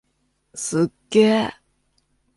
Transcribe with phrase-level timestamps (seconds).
[0.55, 1.51] すっげー！